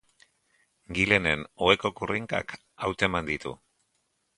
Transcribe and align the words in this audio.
Gilenen 0.99 1.45
oheko 1.67 1.95
kurrinkak 2.01 2.59
hauteman 2.87 3.33
ditu. 3.33 3.59